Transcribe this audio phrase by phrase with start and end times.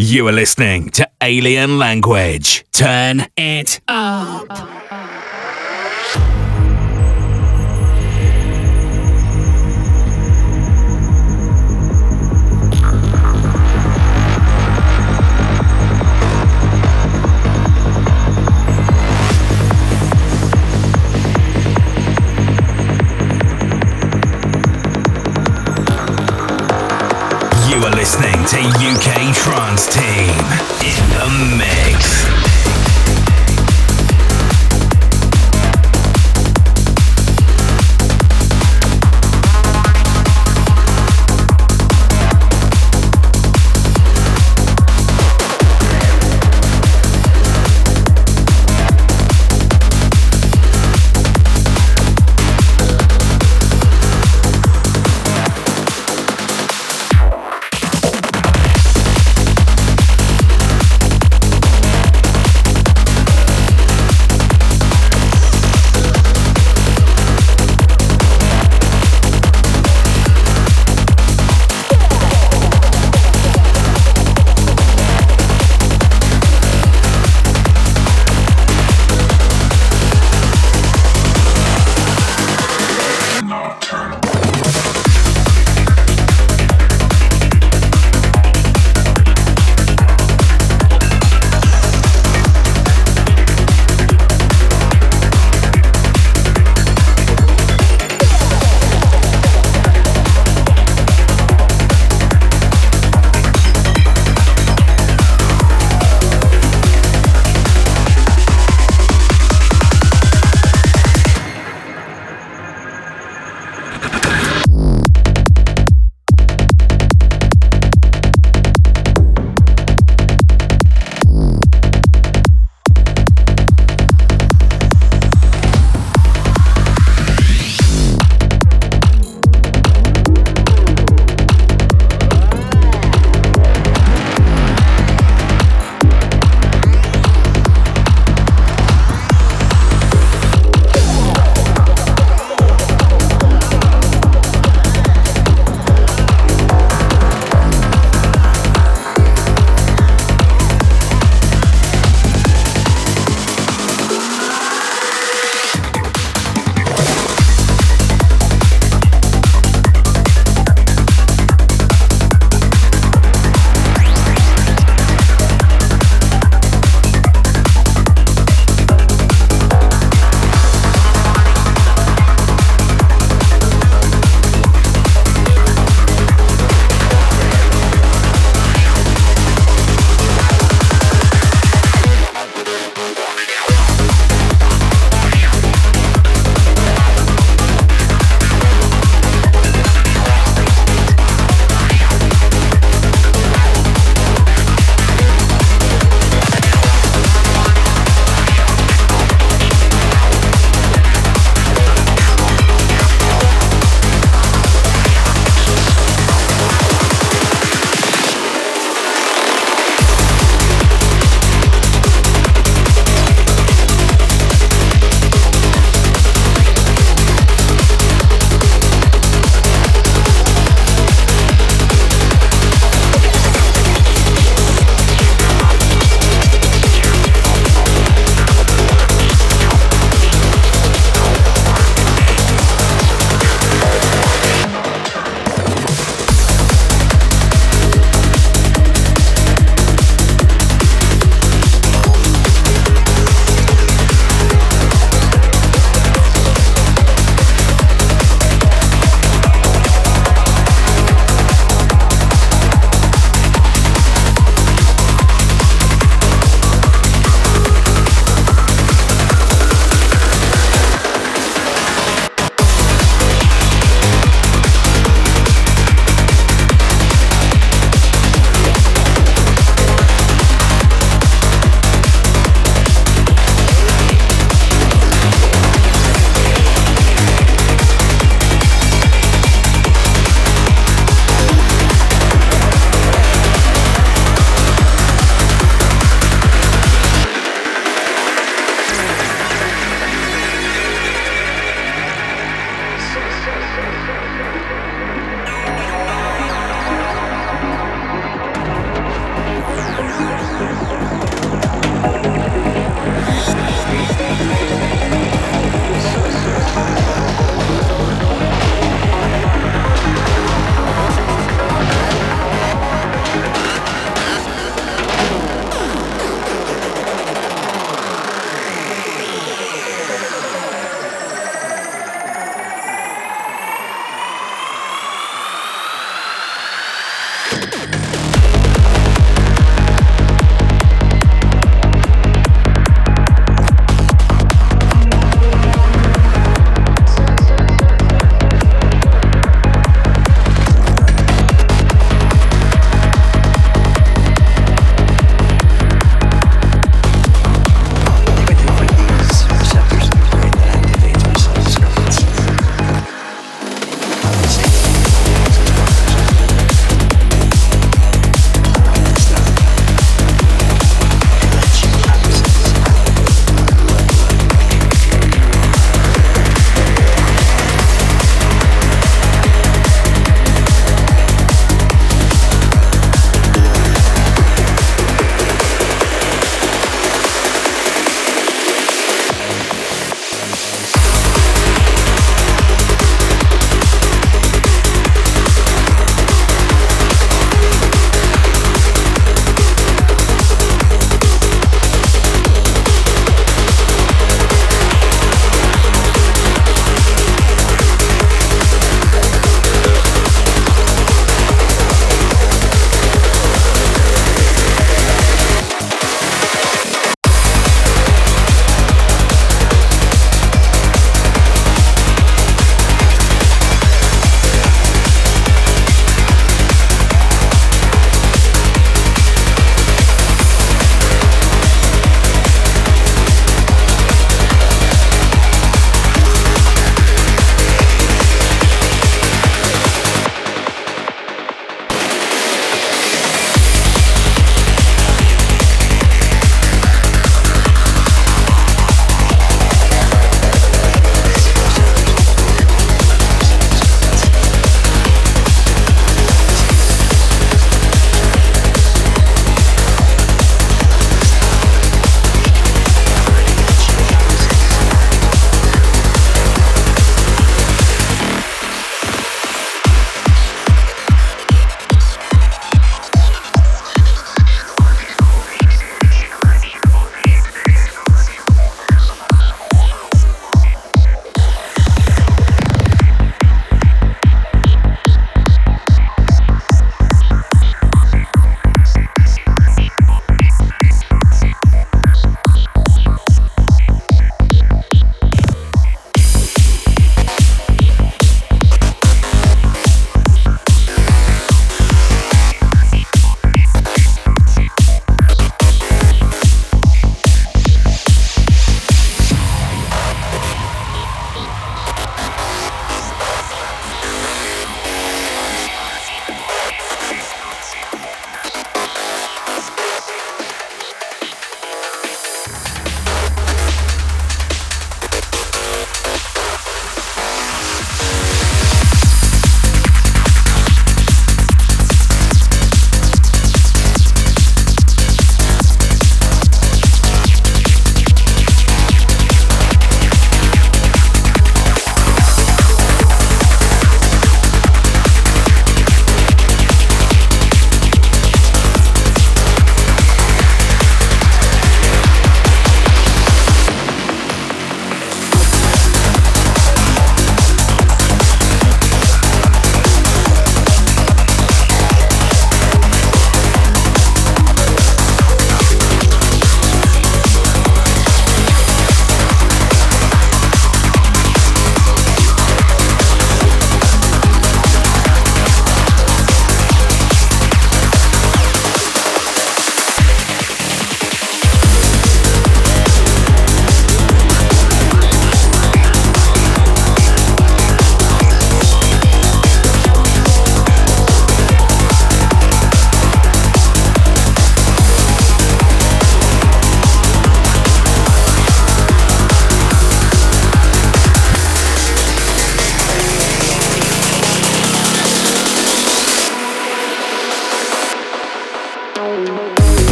[0.00, 2.64] You are listening to Alien Language.
[2.70, 4.46] Turn it up.
[28.44, 30.34] To UK Trance Team
[30.82, 32.57] in the mix.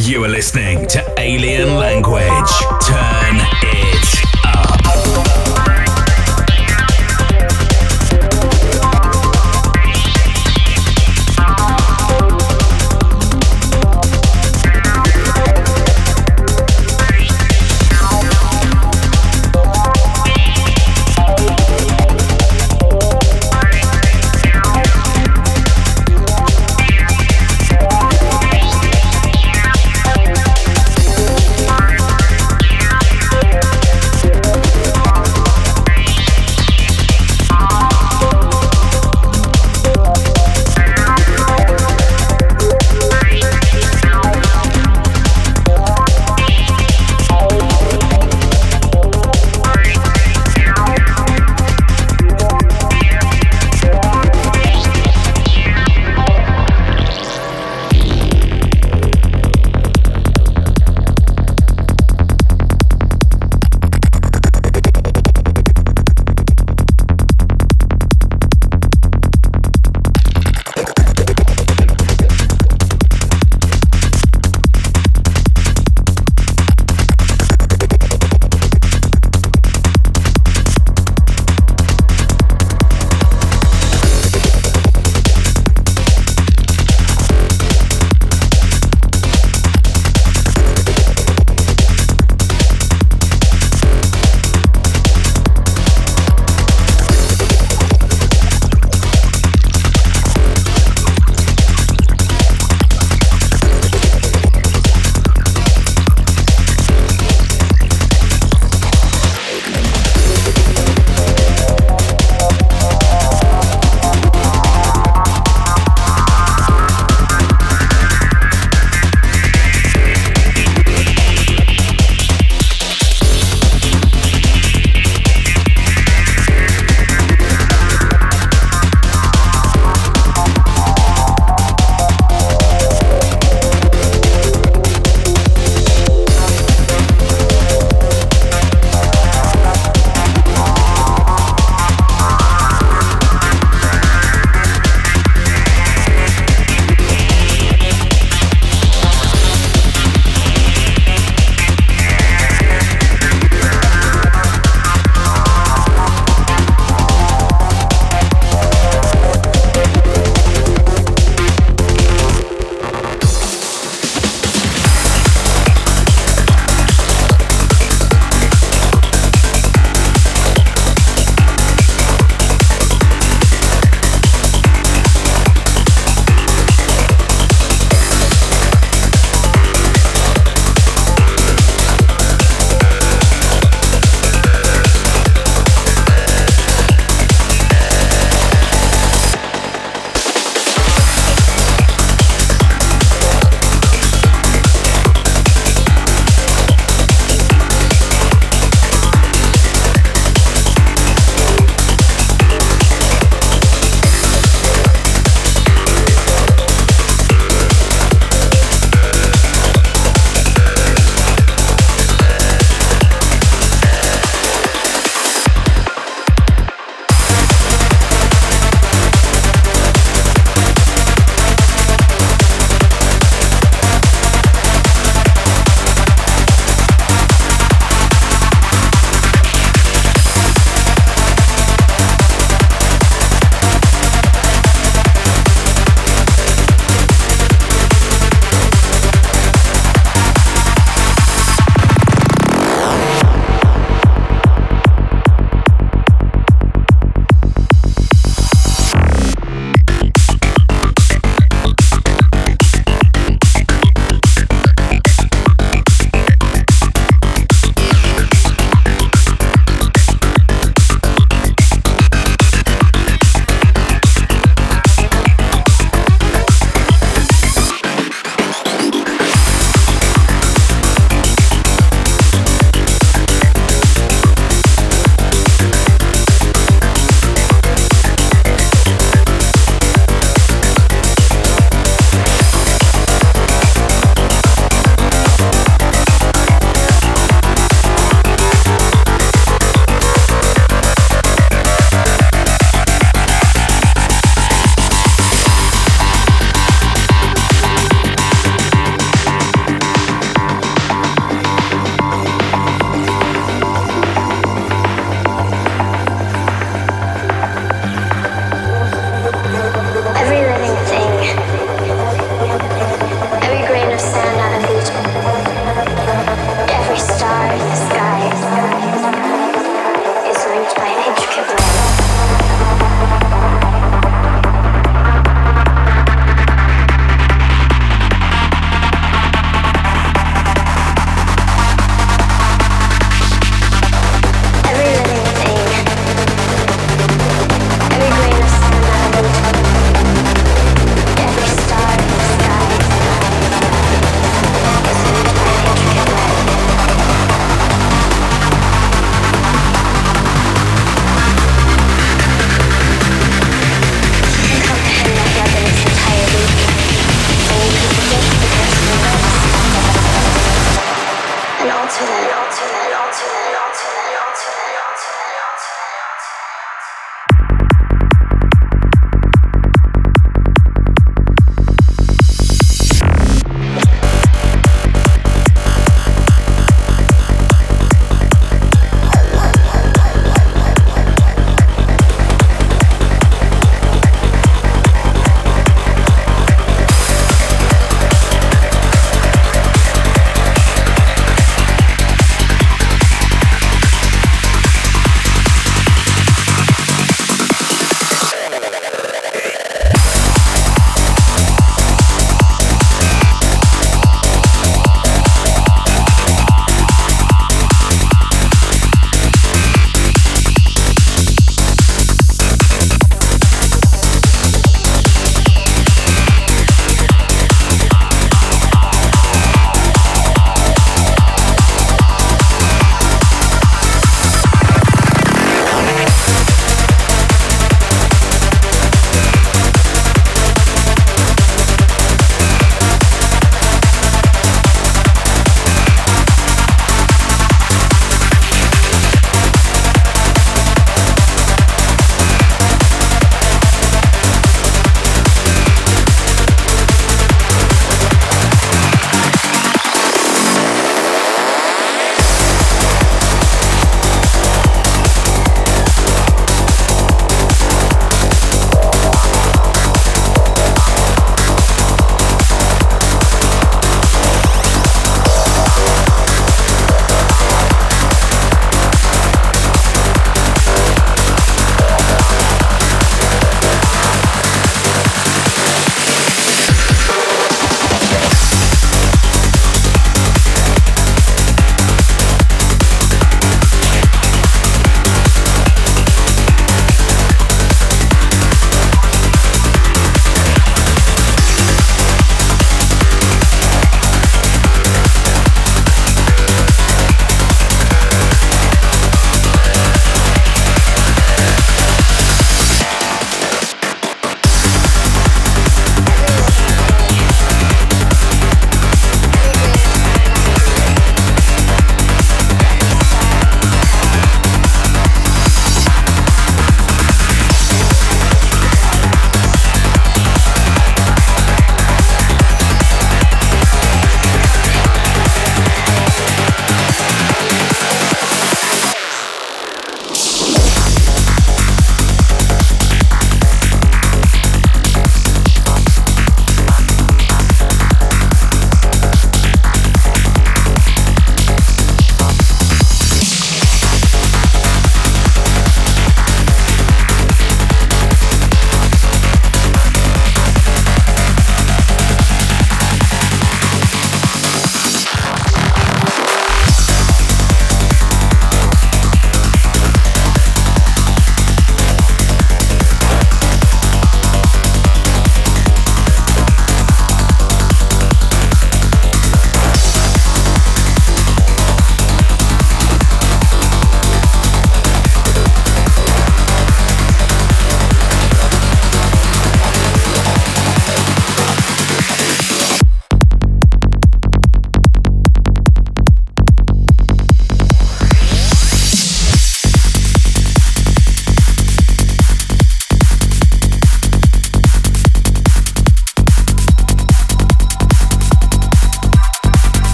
[0.00, 2.22] You are listening to Alien Language.
[2.86, 5.37] Turn it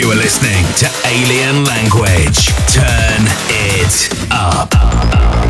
[0.00, 2.46] You are listening to Alien Language.
[2.72, 5.49] Turn it up.